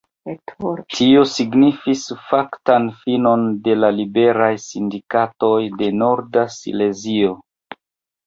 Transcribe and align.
Tio 0.93 1.23
signifis 1.31 2.05
faktan 2.29 2.87
finon 3.01 3.43
de 3.67 3.75
la 3.83 3.91
Liberaj 3.99 4.49
Sindikatoj 4.65 5.61
de 5.83 5.91
Norda 5.99 6.47
Silezio. 6.57 7.37